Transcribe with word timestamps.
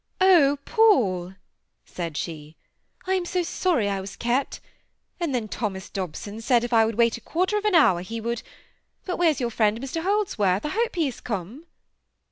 "Oh, 0.19 0.57
Paul!" 0.65 1.35
said 1.85 2.17
she, 2.17 2.55
"I 3.05 3.13
am 3.13 3.23
so 3.23 3.43
sorry 3.43 3.87
I 3.87 4.01
was 4.01 4.15
kept; 4.15 4.59
and 5.19 5.35
then 5.35 5.47
Thomas 5.47 5.91
Dobson 5.91 6.41
said 6.41 6.63
if 6.63 6.73
I 6.73 6.85
would 6.87 6.95
wait 6.97 7.17
a 7.17 7.21
quarter 7.21 7.55
of 7.55 7.65
an 7.65 7.75
hour 7.75 8.01
he 8.01 8.19
would—But 8.19 9.17
where's 9.17 9.39
your 9.39 9.51
friend 9.51 9.79
Mr 9.79 10.01
Holdsworth? 10.01 10.65
I 10.65 10.69
hope 10.69 10.95
he 10.95 11.07
is 11.07 11.21
come?" 11.21 11.67